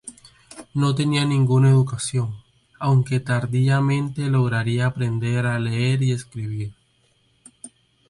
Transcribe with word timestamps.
No 0.73 0.95
tenía 0.95 1.25
ninguna 1.25 1.69
educación, 1.69 2.35
aunque 2.79 3.19
tardíamente 3.19 4.31
lograría 4.31 4.87
aprender 4.87 5.45
a 5.45 5.59
leer 5.59 6.01
y 6.01 6.11
escribir. 6.11 6.73